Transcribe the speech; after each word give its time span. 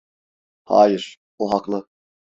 Hayır, 0.65 1.17
o 1.39 1.53
haklı. 1.53 1.87